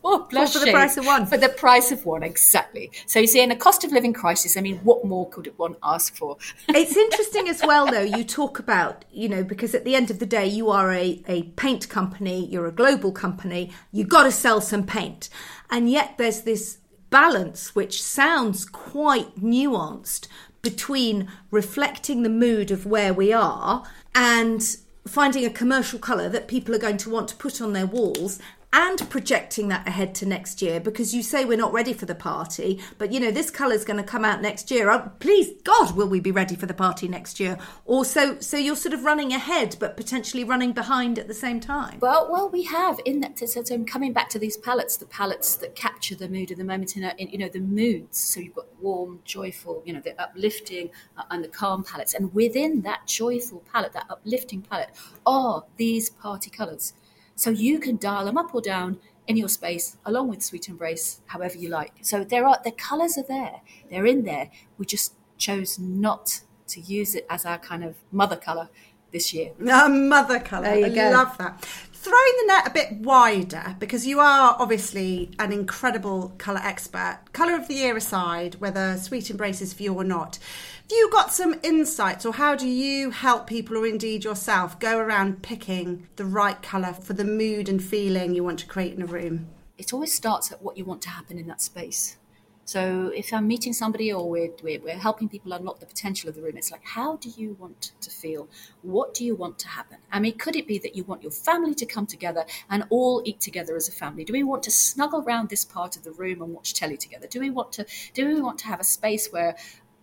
[0.00, 1.26] Four blush for the price of one.
[1.26, 2.92] For the price of one, exactly.
[3.06, 5.74] So you see, in a cost of living crisis, I mean, what more could one
[5.82, 6.36] ask for?
[6.68, 10.18] it's interesting as well though you talk about you know because at the end of
[10.18, 14.32] the day you are a, a paint company you're a global company you've got to
[14.32, 15.28] sell some paint
[15.70, 16.78] and yet there's this
[17.10, 20.28] balance which sounds quite nuanced
[20.66, 23.84] between reflecting the mood of where we are
[24.16, 24.76] and
[25.06, 28.40] finding a commercial colour that people are going to want to put on their walls
[28.76, 32.14] and projecting that ahead to next year because you say we're not ready for the
[32.14, 35.50] party but you know this colour is going to come out next year oh, please
[35.64, 38.92] god will we be ready for the party next year or so so you're sort
[38.92, 43.00] of running ahead but potentially running behind at the same time Well, well, we have
[43.04, 43.38] in that.
[43.38, 46.58] So, so I'm coming back to these palettes, the palettes that capture the mood of
[46.58, 48.18] the moment in, a, in you know the moods.
[48.18, 52.34] So you've got warm, joyful, you know, the uplifting uh, and the calm palettes, and
[52.34, 54.90] within that joyful palette, that uplifting palette,
[55.24, 56.92] are these party colours.
[57.36, 61.20] So you can dial them up or down in your space, along with Sweet Embrace,
[61.26, 61.92] however you like.
[62.02, 64.50] So there are the colours are there, they're in there.
[64.78, 68.68] We just chose not to use it as our kind of mother colour
[69.12, 69.52] this year.
[69.60, 70.64] A mother colour.
[70.64, 71.10] There you I go.
[71.10, 71.64] love that.
[71.92, 77.18] Throwing the net a bit wider, because you are obviously an incredible colour expert.
[77.32, 81.10] Colour of the year aside, whether Sweet Embrace is for you or not, have you
[81.10, 86.06] got some insights or how do you help people or indeed yourself go around picking
[86.16, 89.48] the right colour for the mood and feeling you want to create in a room?
[89.78, 92.16] it always starts at what you want to happen in that space.
[92.64, 96.42] So if I'm meeting somebody or we're, we're, helping people unlock the potential of the
[96.42, 98.48] room, it's like, how do you want to feel?
[98.82, 99.98] What do you want to happen?
[100.10, 103.22] I mean, could it be that you want your family to come together and all
[103.24, 104.24] eat together as a family?
[104.24, 107.28] Do we want to snuggle around this part of the room and watch telly together?
[107.30, 109.54] Do we want to do we want to have a space where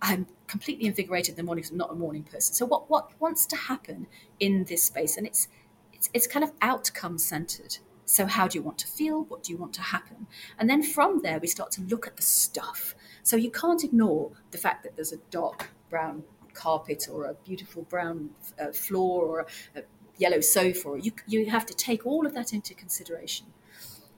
[0.04, 2.54] I'm completely invigorated in the morning 'cause I'm not a morning person?
[2.54, 4.08] So what what wants to happen
[4.40, 5.18] in this space?
[5.18, 5.48] And it's
[5.94, 7.78] it's, it's kind of outcome centered.
[8.06, 9.24] So, how do you want to feel?
[9.24, 10.28] What do you want to happen?
[10.58, 12.96] And then from there, we start to look at the stuff.
[13.24, 17.84] So, you can't ignore the fact that there's a dark brown carpet or a beautiful
[17.84, 19.40] brown uh, floor or
[19.76, 19.84] a, a
[20.18, 21.00] yellow sofa.
[21.02, 23.48] You, you have to take all of that into consideration.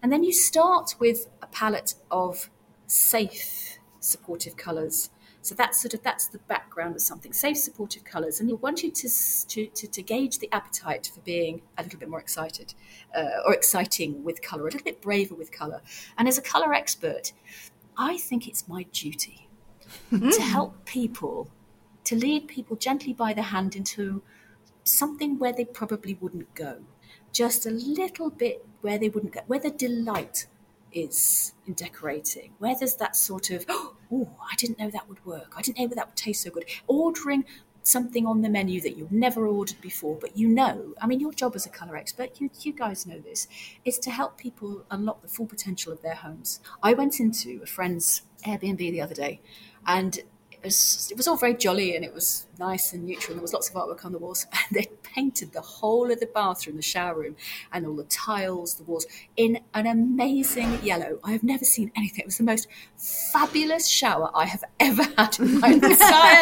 [0.02, 2.50] And then you start with a palette of
[2.88, 5.10] safe, supportive colours.
[5.45, 7.31] So that's sort of that's the background of something.
[7.31, 9.10] Safe, supportive colours, and we want you to,
[9.47, 12.73] to, to, to gauge the appetite for being a little bit more excited
[13.15, 15.84] uh, or exciting with colour, a little bit braver with colour.
[16.17, 17.31] And as a colour expert,
[17.95, 19.47] I think it's my duty
[20.10, 21.47] to help people,
[22.05, 24.23] to lead people gently by the hand into
[24.84, 26.79] something where they probably wouldn't go,
[27.31, 30.47] just a little bit where they wouldn't go, where the delight
[30.91, 35.54] is in decorating, where there's that sort of, oh, I didn't know that would work.
[35.58, 36.65] I didn't know that would taste so good.
[36.88, 37.46] Ordering
[37.84, 41.32] something on the menu that you've never ordered before, but you know, I mean, your
[41.32, 43.48] job as a colour expert, you, you guys know this,
[43.84, 46.60] is to help people unlock the full potential of their homes.
[46.82, 49.41] I went into a friend's Airbnb the other day
[49.86, 50.20] and
[50.65, 53.32] was, it was all very jolly and it was nice and neutral.
[53.32, 56.19] And there was lots of artwork on the walls, and they painted the whole of
[56.19, 57.36] the bathroom, the shower room,
[57.71, 59.06] and all the tiles, the walls
[59.38, 61.19] in an amazing yellow.
[61.23, 62.21] I have never seen anything.
[62.21, 65.89] It was the most fabulous shower I have ever had in my entire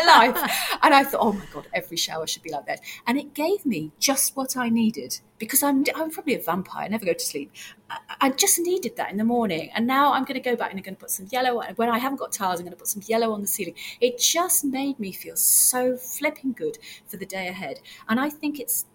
[0.08, 0.78] life.
[0.82, 2.82] And I thought, oh my god, every shower should be like that.
[3.06, 6.86] And it gave me just what I needed because I'm I'm probably a vampire.
[6.86, 7.52] I never go to sleep.
[7.90, 10.72] I, I just needed that in the morning, and now I'm going to go back
[10.72, 11.62] and I'm going to put some yellow.
[11.76, 13.76] When I haven't got tiles, I'm going to put some yellow on the ceiling.
[14.02, 16.78] It just made me feel so flipping good
[17.08, 17.80] for the day ahead.
[18.10, 18.86] And I think it's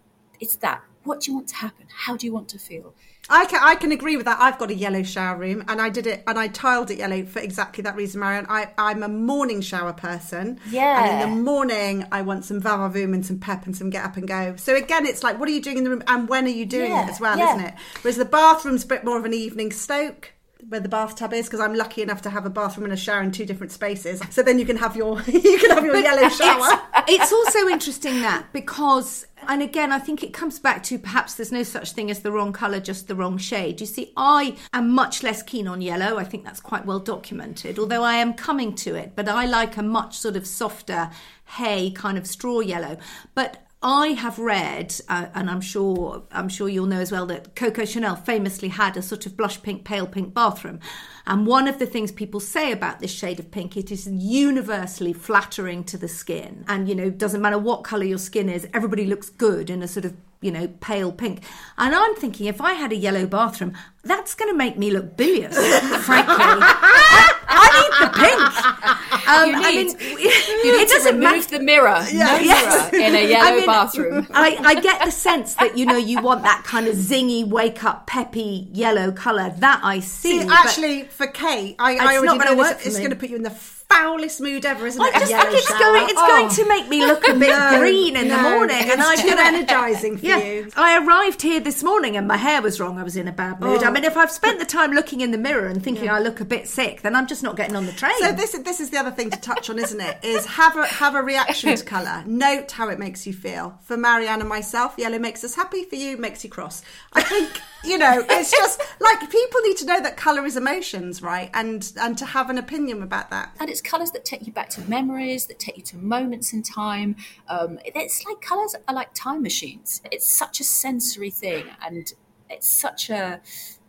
[0.41, 0.83] it's that.
[1.05, 1.87] What do you want to happen?
[2.07, 2.95] How do you want to feel?
[3.31, 4.39] I can I can agree with that.
[4.41, 7.25] I've got a yellow shower room, and I did it, and I tiled it yellow
[7.25, 8.47] for exactly that reason, Marianne.
[8.49, 10.59] I I'm a morning shower person.
[10.71, 11.05] Yeah.
[11.05, 14.17] And in the morning, I want some vavavoom and some pep and some get up
[14.17, 14.57] and go.
[14.57, 16.67] So again, it's like, what are you doing in the room, and when are you
[16.67, 17.55] doing Yeah, it as well, yeah.
[17.55, 17.75] isn't it?
[18.03, 20.33] Whereas the bathroom's a bit more of an evening stoke.
[20.69, 23.23] Where the bathtub is, because I'm lucky enough to have a bathroom and a shower
[23.23, 24.21] in two different spaces.
[24.31, 26.83] So then you can have your you can have your yellow shower.
[27.09, 31.51] it's also interesting that because and again i think it comes back to perhaps there's
[31.51, 33.81] no such thing as the wrong color just the wrong shade.
[33.81, 36.19] You see i am much less keen on yellow.
[36.19, 39.13] I think that's quite well documented although i am coming to it.
[39.17, 41.11] But i like a much sort of softer
[41.57, 42.99] hay kind of straw yellow.
[43.35, 47.55] But I have read, uh, and I'm sure I'm sure you'll know as well that
[47.55, 50.81] Coco Chanel famously had a sort of blush pink, pale pink bathroom,
[51.29, 55.13] and one of the things people say about this shade of pink, it is universally
[55.13, 59.07] flattering to the skin, and you know doesn't matter what color your skin is, everybody
[59.07, 61.45] looks good in a sort of you know pale pink.
[61.77, 65.17] And I'm thinking if I had a yellow bathroom, that's going to make me look
[65.17, 65.57] bilious,
[66.05, 66.67] frankly.
[67.59, 69.05] I, I need the pink.
[69.29, 71.59] Um, You I need- mean, You need it doesn't remove matter.
[71.59, 71.99] the mirror.
[71.99, 72.93] No Yes.
[72.93, 74.27] mirror in a yellow I mean, bathroom.
[74.33, 77.85] I, I get the sense that you know you want that kind of zingy, wake
[77.85, 79.53] up, peppy yellow colour.
[79.59, 80.41] That I see.
[80.41, 83.37] See, actually, for Kate, I, I It's already know for it's going to put you
[83.37, 83.51] in the
[83.91, 85.17] foulest mood ever, isn't it?
[85.17, 85.79] A just think it's shower.
[85.79, 86.05] going.
[86.05, 86.27] It's Oh.
[86.27, 89.09] going to make me look a bit No, green in the no, morning, and it's
[89.09, 90.71] I too energising for yeah, you.
[90.77, 92.99] I arrived here this morning and my hair was wrong.
[92.99, 93.83] I was in a bad mood.
[93.83, 93.87] Oh.
[93.87, 96.41] I mean, if I've spent the time looking in the mirror and thinking I look
[96.41, 98.19] a bit sick, then I'm just not getting on the train.
[98.21, 100.19] So this is this is the other thing to touch on, isn't it?
[100.23, 102.23] Is have a have a reaction to colour.
[102.27, 103.79] Note how it makes you feel.
[103.83, 105.85] For Marianne and myself, yellow makes us happy.
[105.85, 106.83] For you, makes you cross.
[107.13, 111.23] I think you know it's just like people need to know that colour is emotions,
[111.23, 111.51] right?
[111.55, 113.55] And and to have an opinion about that.
[113.61, 116.63] and it's colours that take you back to memories, that take you to moments in
[116.63, 117.17] time.
[117.49, 120.03] Um, it's like colours are like time machines.
[120.11, 122.13] It's such a sensory thing, and
[122.51, 123.41] it's such a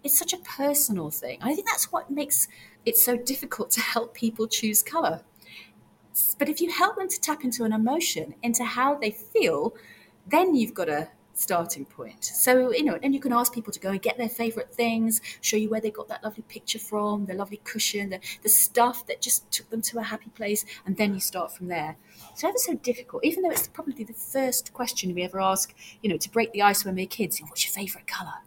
[0.03, 1.39] it's such a personal thing.
[1.41, 2.47] I think that's what makes
[2.85, 5.21] it so difficult to help people choose colour.
[6.37, 9.75] But if you help them to tap into an emotion, into how they feel,
[10.27, 12.23] then you've got a starting point.
[12.25, 15.21] So, you know, and you can ask people to go and get their favorite things,
[15.41, 19.05] show you where they got that lovely picture from, the lovely cushion, the, the stuff
[19.07, 21.95] that just took them to a happy place, and then you start from there.
[22.31, 26.09] It's ever so difficult, even though it's probably the first question we ever ask, you
[26.09, 27.39] know, to break the ice when we're kids.
[27.39, 28.41] What's your favorite colour?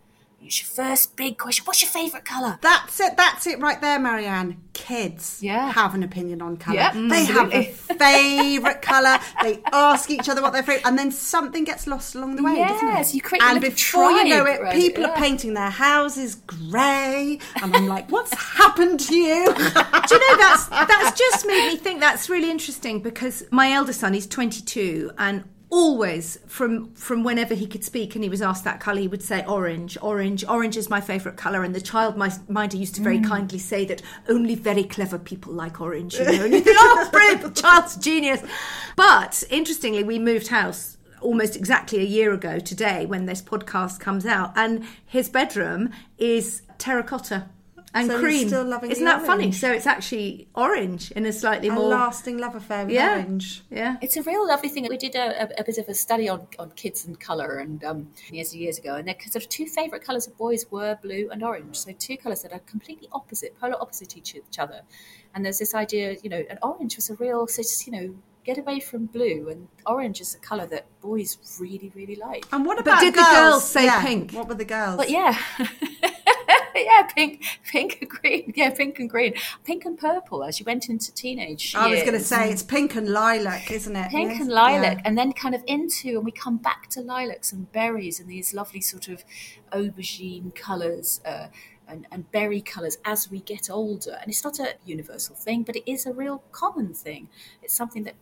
[0.45, 1.65] It's your first big question.
[1.65, 2.59] What's your favourite colour?
[2.61, 3.17] That's it.
[3.17, 4.61] That's it right there, Marianne.
[4.73, 5.71] Kids Yeah.
[5.73, 6.77] have an opinion on colour.
[6.77, 7.39] Yeah, they mm-hmm.
[7.39, 7.65] have a
[7.99, 9.19] favourite colour.
[9.43, 12.57] They ask each other what their favourite, and then something gets lost along the way,
[12.57, 12.93] doesn't it?
[12.93, 16.35] Yes, you create a and before you know it, people it, are painting their houses
[16.35, 19.45] grey, and I'm like, what's happened to you?
[19.55, 23.93] Do you know that's that's just made me think that's really interesting because my elder
[23.93, 28.63] son he's 22 and always from from whenever he could speak and he was asked
[28.63, 29.97] that color he would say orange.
[30.03, 33.27] Orange orange is my favorite color and the child mi- minder used to very mm.
[33.27, 36.45] kindly say that only very clever people like orange you know.
[36.45, 38.43] And you think oh brilliant child's genius.
[38.97, 44.27] But interestingly we moved house almost exactly a year ago today when this podcast comes
[44.27, 44.53] out.
[44.55, 47.49] And his bedroom is terracotta
[47.95, 48.49] and So cream.
[48.49, 49.53] still loving Isn't the that funny?
[49.53, 53.13] So it's actually orange in a slightly A more lasting love affair with Yeah.
[53.17, 53.63] orange.
[53.71, 53.97] yeah.
[54.01, 54.87] It's a real lovely thing.
[54.89, 57.83] We did a, a, a bit of a study on, on kids and colour and
[57.85, 60.99] um, years and years ago, and their sort of two favourite colours of boys were
[61.03, 61.77] blue and orange.
[61.77, 64.81] So two colours that are completely opposite, polar opposite each each other.
[65.35, 68.15] And there's this idea, you know, and orange was a real, so just, you know,
[68.45, 72.45] get away from blue, and orange is a colour that boys really, really like.
[72.53, 73.31] And what But about did the girls?
[73.33, 74.33] girls say Yeah, pink?
[74.33, 74.97] What were the girls?
[74.97, 75.39] But yeah.
[76.87, 78.53] yeah, pink, pink and green.
[78.57, 80.45] Yeah, pink and green, pink and purple.
[80.45, 83.95] As you went into teenage, I was going to say it's pink and lilac, isn't
[83.97, 84.11] it?
[84.11, 84.41] pink Yes?
[84.43, 85.03] and lilac, Yeah.
[85.05, 88.53] and then kind of into, and we come back to lilacs and berries and these
[88.55, 89.25] lovely sort of
[89.73, 91.21] aubergine colours.
[91.25, 91.49] Uh,
[91.89, 94.17] and, and berry colours as we get older.
[94.21, 97.29] And it's not a universal thing, but it is a real common thing.
[97.63, 98.15] It's something that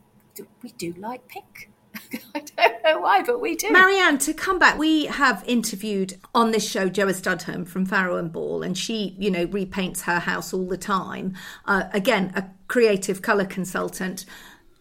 [0.62, 1.69] we do like pink.
[2.35, 3.70] I don't know why, but we do.
[3.70, 8.33] Marianne, to come back, we have interviewed on this show Joa Studholme from Farrow and
[8.33, 11.35] Ball, and she, you know, repaints her house all the time.
[11.66, 14.24] Uh, again, a creative colour consultant.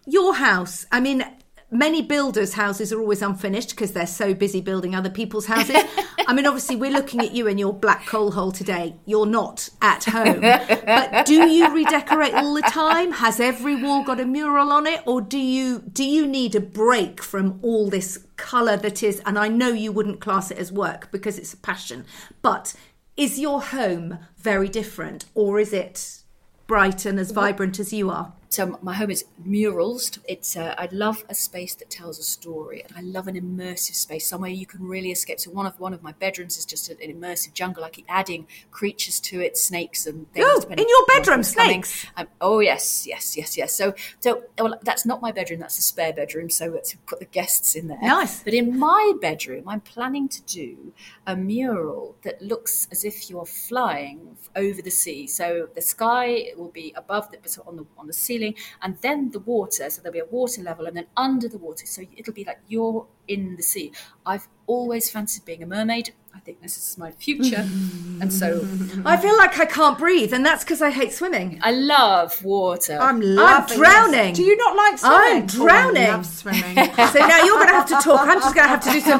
[0.05, 1.23] Your house, I mean,
[1.71, 5.83] many builders' houses are always unfinished because they're so busy building other people's houses.
[6.27, 8.95] I mean, obviously, we're looking at you in your black coal hole today.
[9.05, 10.41] You're not at home.
[10.41, 13.11] But do you redecorate all the time?
[13.13, 15.01] Has every wall got a mural on it?
[15.05, 19.37] Or do you do you need a break from all this colour that is and
[19.37, 22.05] I know you wouldn't class it as work because it's a passion,
[22.41, 22.73] but
[23.17, 26.21] is your home very different or is it
[26.67, 28.33] bright and as vibrant as you are?
[28.49, 30.17] So my home is murals.
[30.27, 33.93] It's uh, I love a space that tells a story, and I love an immersive
[33.93, 35.39] space, somewhere you can really escape.
[35.39, 37.83] So one of one of my bedrooms is just an immersive jungle.
[37.83, 40.47] I keep adding creatures to it, snakes and things.
[40.49, 42.07] Oh, in your bedroom, snakes?
[42.17, 43.75] Um, oh yes, yes, yes, yes.
[43.75, 45.59] So so well, that's not my bedroom.
[45.59, 46.49] That's a spare bedroom.
[46.49, 47.99] So let's put the guests in there.
[48.01, 48.43] Nice.
[48.43, 50.93] But in my bedroom, I'm planning to do
[51.27, 55.27] a mural that looks as if you're flying over the sea.
[55.27, 59.31] So the sky will be above the so on the on the ceiling, and then
[59.31, 59.89] the water.
[59.89, 61.85] So there'll be a water level, and then under the water.
[61.85, 63.91] So it'll be like you're in the sea.
[64.25, 66.13] I've always fancied being a mermaid.
[66.35, 67.67] I think this is my future,
[68.21, 68.65] and so
[69.05, 71.59] I feel like I can't breathe, and that's because I hate swimming.
[71.61, 72.97] I love water.
[72.99, 74.29] I'm loving drowning.
[74.29, 74.37] This.
[74.37, 75.19] Do you not like swimming?
[75.19, 76.03] I'm Oh, drowning.
[76.03, 76.75] I love swimming.
[77.13, 78.21] So now you're going to have to talk.
[78.27, 79.19] I'm just going to have to do some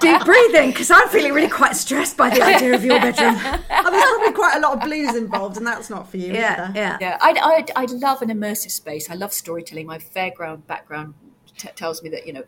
[0.00, 3.34] deep breathing because I'm feeling really quite stressed by the idea of your bedroom.
[3.36, 6.68] oh, there's probably quite a lot of blues involved, and that's not for you Yeah,
[6.68, 6.72] either.
[6.78, 6.96] yeah.
[7.00, 9.10] Yeah, I, I, I love an immersive space.
[9.10, 9.86] I love storytelling.
[9.86, 11.14] My fairground background
[11.58, 12.44] t- tells me that you know,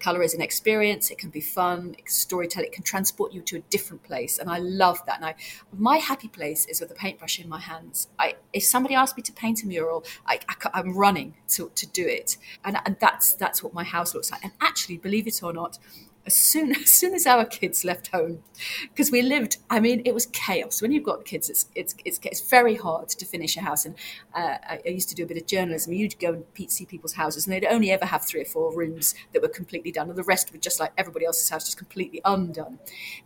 [0.00, 1.10] color is an experience.
[1.10, 1.96] It can be fun.
[2.06, 2.68] storytelling.
[2.68, 5.16] It can transport you to a different place, and I love that.
[5.16, 5.34] And I,
[5.76, 8.08] my happy place is with a paintbrush in my hands.
[8.18, 11.86] I, if somebody asked me to paint a mural, I, I, am running to, to
[11.86, 14.42] do it, and, and that's that's what my house looks like.
[14.42, 15.78] And actually, believe it or not,
[16.26, 18.42] as soon as soon as our kids left home,
[18.90, 20.80] because we lived, I mean, it was chaos.
[20.82, 23.84] When you've got kids, it's it's it's, it's very hard to finish a house.
[23.84, 23.94] And
[24.34, 25.92] uh, I, I used to do a bit of journalism.
[25.92, 29.14] You'd go and see people's houses, and they'd only ever have three or four rooms
[29.32, 32.20] that were completely done, and the rest were just like everybody else's house, just completely
[32.24, 32.78] undone.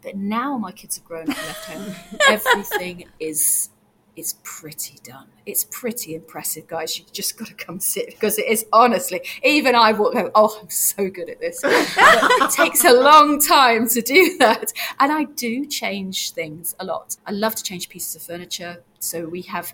[0.03, 2.19] But now my kids have grown up and left home.
[2.29, 3.71] Everything is
[4.19, 5.29] it's pretty done.
[5.47, 6.99] It's pretty impressive, guys.
[6.99, 10.59] You've just got to come sit because it is honestly, even I walk home, oh,
[10.61, 11.61] I'm so good at this.
[11.65, 14.73] It takes a long time to do that.
[14.99, 17.17] And I do change things a lot.
[17.27, 18.83] I love to change pieces of furniture.
[18.99, 19.73] So we have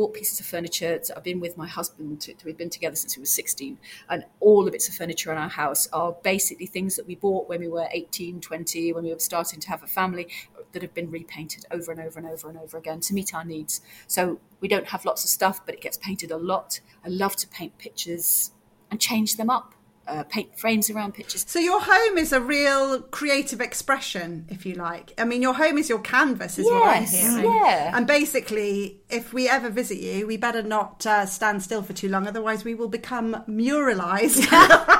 [0.00, 0.98] bought pieces of furniture.
[1.02, 2.26] So I've been with my husband.
[2.42, 3.78] We've been together since we were 16.
[4.08, 7.50] And all the bits of furniture in our house are basically things that we bought
[7.50, 10.26] when we were 18, 20, when we were starting to have a family
[10.72, 13.44] that have been repainted over and over and over and over again to meet our
[13.44, 13.82] needs.
[14.06, 16.80] So we don't have lots of stuff, but it gets painted a lot.
[17.04, 18.52] I love to paint pictures
[18.90, 19.74] and change them up.
[20.10, 21.44] Uh, paint frames around pictures.
[21.48, 25.12] So your home is a real creative expression, if you like.
[25.16, 27.44] I mean, your home is your canvas, is what I'm Yes, hearing.
[27.44, 27.96] yeah.
[27.96, 32.08] And basically, if we ever visit you, we better not uh, stand still for too
[32.08, 34.48] long, otherwise we will become muralised.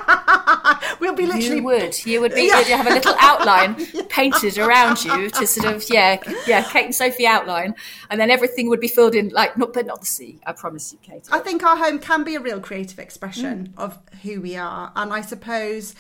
[0.99, 1.57] we'll be literally.
[1.57, 2.07] You would.
[2.07, 2.47] You would be.
[2.47, 2.59] Yeah.
[2.59, 3.75] You'd have a little outline
[4.09, 7.75] painted around you to sort of yeah, yeah, Kate and Sophie outline,
[8.11, 10.41] and then everything would be filled in like not, but not the sea.
[10.47, 11.29] I promise you, Kate.
[11.31, 13.83] I think our home can be a real creative expression mm.
[13.83, 14.93] of who we are.
[14.97, 15.95] And I suppose,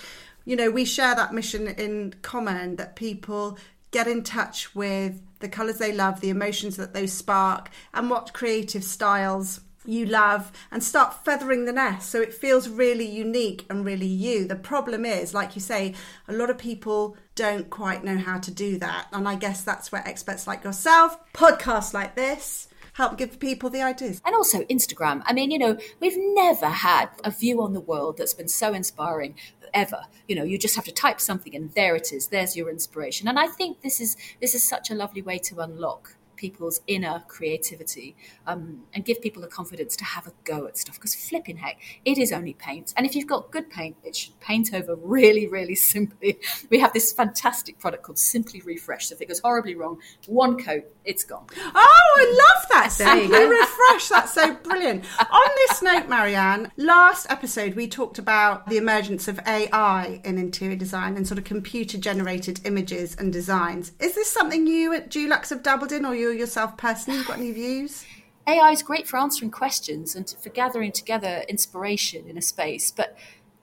[0.44, 3.58] you know, we share that mission in common that people
[3.90, 8.32] get in touch with the colours they love, the emotions that those spark, and what
[8.32, 13.84] creative styles you love and start feathering the nest so it feels really unique and
[13.84, 14.46] really you.
[14.46, 15.94] The problem is, like you say,
[16.28, 19.08] a lot of people don't quite know how to do that.
[19.12, 23.82] And I guess that's where experts like yourself, podcasts like this, help give people the
[23.82, 24.20] ideas.
[24.24, 25.22] and also Instagram.
[25.24, 28.72] I mean, you know, we've never had a view on the world that's been so
[28.72, 29.34] inspiring
[29.72, 30.02] ever.
[30.28, 32.28] You know, you just have to type something and there it is.
[32.28, 33.28] There's your inspiration.
[33.28, 37.22] And I think this is this is such a lovely way to unlock people's inner
[37.28, 38.16] creativity
[38.46, 40.94] um, and give people the confidence to have a go at stuff.
[40.94, 42.94] Because flipping heck, it is only paint.
[42.96, 46.38] And if you've got good paint, it should paint over really, really simply.
[46.70, 49.08] We have this fantastic product called Simply Refresh.
[49.08, 51.46] So if it goes horribly wrong, one coat, it's gone.
[51.58, 52.92] Oh, I love that.
[52.92, 54.08] Simply Refresh.
[54.08, 55.04] That's so brilliant.
[55.18, 60.76] On this note, Marianne, last episode we talked about the emergence of AI in interior
[60.76, 63.92] design and sort of computer generated images and designs.
[64.00, 67.52] Is this something you at Dulux have dabbled in or you yourself personally got any
[67.52, 68.04] views?
[68.46, 73.16] AI is great for answering questions and for gathering together inspiration in a space, but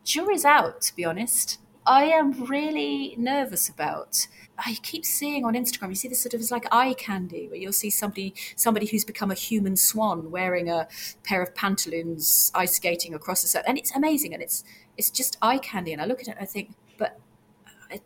[0.04, 1.60] jury's out, to be honest.
[1.86, 4.28] I am really nervous about.
[4.58, 7.58] I keep seeing on Instagram, you see this sort of as like eye candy, where
[7.58, 10.88] you'll see somebody somebody who's become a human swan wearing a
[11.24, 14.64] pair of pantaloons, ice skating across the set, and it's amazing, and it's
[14.98, 15.94] it's just eye candy.
[15.94, 16.72] And I look at it, and I think,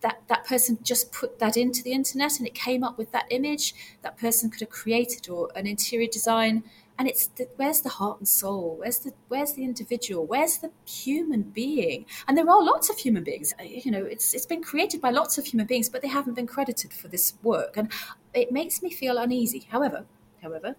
[0.02, 3.26] that that person just put that into the internet and it came up with that
[3.30, 6.64] image that person could have created or an interior design.
[7.00, 8.76] And it's the, where's the heart and soul?
[8.80, 10.26] Where's the where's the individual?
[10.26, 12.06] Where's the human being?
[12.28, 13.54] And there are lots of human beings.
[13.60, 16.36] Uh, you know it's it's been created by lots of human beings but they haven't
[16.36, 17.78] been credited for this work.
[17.78, 17.92] And
[18.34, 19.68] it makes me feel uneasy.
[19.70, 20.06] However
[20.42, 20.76] however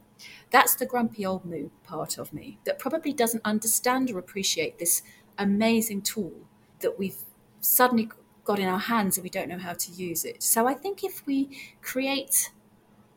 [0.51, 5.03] that's the grumpy old moo part of me that probably doesn't understand or appreciate this
[5.39, 6.33] amazing tool
[6.81, 7.23] that we've
[7.61, 8.11] suddenly
[8.45, 10.43] got in our hands and we don't know how to use it.
[10.43, 11.49] So I think if we
[11.81, 12.51] create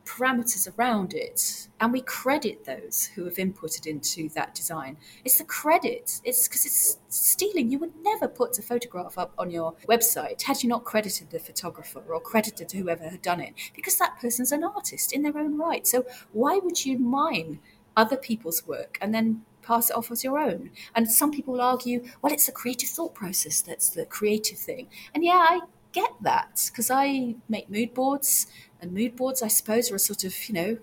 [0.06, 4.96] parameters around it and we credit those who have inputted into that design
[5.26, 6.22] it's the credit.
[6.24, 7.72] It's because it's stealing.
[7.72, 11.40] You would never put a photograph up on your website had you not credited the
[11.40, 15.58] photographer or credited whoever had done it because that person's an artist in their own
[15.58, 15.88] right.
[15.88, 17.60] So why would you mine
[17.98, 20.72] other people's work and then pass it off as your own.
[20.94, 24.88] And some people argue, well, it's the creative thought process that's the creative thing.
[25.14, 25.62] And yeah, I
[25.92, 28.48] get that because I make mood boards,
[28.82, 30.78] and mood boards, I suppose, are a sort of, you know,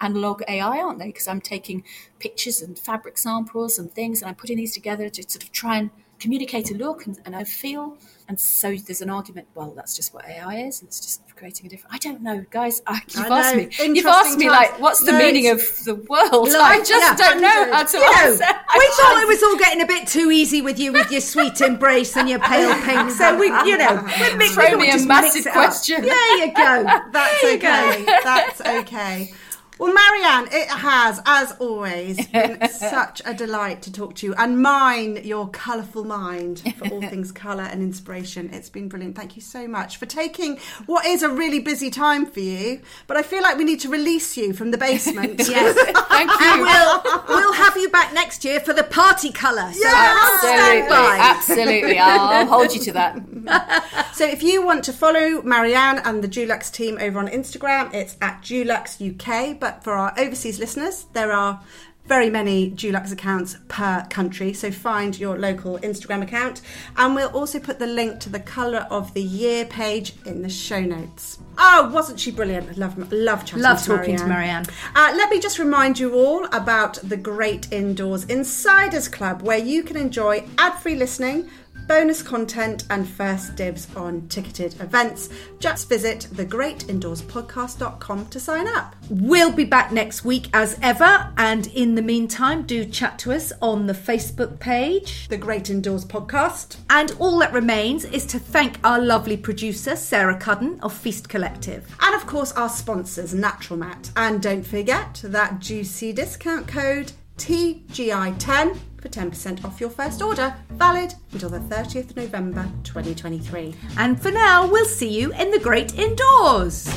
[0.00, 1.06] analog AI, aren't they?
[1.06, 1.84] Because I'm taking
[2.18, 5.78] pictures and fabric samples and things, and I'm putting these together to sort of try
[5.78, 7.96] and communicate a look and, and I feel.
[8.28, 11.64] And so there's an argument, well, that's just what AI is, and it's just creating
[11.66, 11.94] a different.
[11.94, 12.82] I don't know, guys.
[12.86, 13.94] I, you've I asked me.
[13.94, 16.48] You've asked me like, what's the no, meaning of the world?
[16.50, 18.44] I just yeah, don't know how to you answer.
[18.44, 21.22] Know, we thought it was all getting a bit too easy with you, with your
[21.22, 23.10] sweet embrace and your pale pink.
[23.12, 26.02] So we, you know, we're throw me a massive question.
[26.02, 26.84] There you go.
[27.12, 28.04] That's okay.
[28.04, 29.32] That's okay.
[29.78, 34.60] Well, Marianne, it has, as always, been such a delight to talk to you and
[34.60, 38.50] mine your colourful mind for all things colour and inspiration.
[38.52, 39.14] It's been brilliant.
[39.14, 43.16] Thank you so much for taking what is a really busy time for you, but
[43.16, 45.38] I feel like we need to release you from the basement.
[45.48, 45.76] yes,
[46.08, 46.46] thank you.
[46.46, 49.72] And we'll, we'll have you back next year for the party colour.
[49.72, 51.98] So absolutely, absolutely.
[51.98, 54.07] I'll hold you to that.
[54.18, 58.16] So if you want to follow Marianne and the Dulux team over on Instagram, it's
[58.20, 59.56] at Dulux UK.
[59.60, 61.60] But for our overseas listeners, there are
[62.04, 64.52] very many Dulux accounts per country.
[64.54, 66.62] So find your local Instagram account.
[66.96, 70.48] And we'll also put the link to the colour of the year page in the
[70.48, 71.38] show notes.
[71.56, 72.76] Oh, wasn't she brilliant?
[72.76, 74.18] Love, love chatting love to talking Marianne.
[74.18, 74.66] to Marianne.
[74.96, 79.84] Uh, let me just remind you all about the Great Indoors Insiders Club, where you
[79.84, 81.48] can enjoy ad-free listening
[81.88, 85.30] bonus content, and first dibs on ticketed events.
[85.58, 88.94] Just visit thegreatindoorspodcast.com to sign up.
[89.10, 93.52] We'll be back next week as ever, and in the meantime, do chat to us
[93.62, 96.76] on the Facebook page, The Great Indoors Podcast.
[96.90, 101.86] And all that remains is to thank our lovely producer, Sarah Cudden of Feast Collective.
[102.00, 104.10] And of course, our sponsors, Naturalmat.
[104.16, 111.14] And don't forget that juicy discount code TGI10 for 10% off your first order, valid
[111.32, 113.74] until the 30th November 2023.
[113.96, 116.88] And for now, we'll see you in the great indoors.